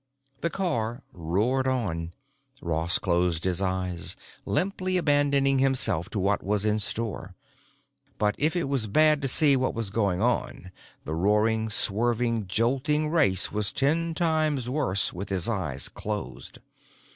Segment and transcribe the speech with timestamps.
[0.39, 2.15] The car roared on.
[2.59, 4.15] Ross closed his eyes,
[4.47, 7.35] limply abandoning himself to what was in store.
[8.17, 10.71] But if it was bad to see what was going on,
[11.05, 16.57] the roaring, swerving, jolting race was ten times worse with his eyes closed.